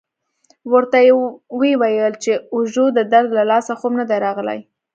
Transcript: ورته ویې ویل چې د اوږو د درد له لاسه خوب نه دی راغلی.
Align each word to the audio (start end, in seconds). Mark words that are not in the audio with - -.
ورته 0.71 0.97
ویې 1.59 1.73
ویل 1.81 2.13
چې 2.23 2.31
د 2.37 2.41
اوږو 2.53 2.85
د 2.97 2.99
درد 3.13 3.29
له 3.37 3.43
لاسه 3.51 3.71
خوب 3.79 3.93
نه 3.99 4.05
دی 4.09 4.17
راغلی. 4.25 4.59